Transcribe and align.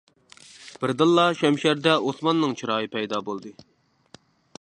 بىردىنلا 0.83 1.25
شەمشەردە 1.41 1.93
ئوسماننىڭ 2.07 2.55
چىرايى 2.63 2.89
پەيدا 2.95 3.21
بولدى. 3.29 3.53